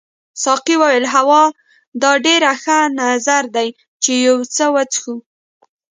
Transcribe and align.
ساقي 0.43 0.75
وویل 0.81 1.05
هو 1.13 1.41
دا 2.01 2.11
ډېر 2.25 2.41
ښه 2.63 2.77
نظر 3.01 3.43
دی 3.55 3.67
چې 4.03 4.11
یو 4.27 4.37
څه 4.55 4.65
وڅښو. 4.73 5.15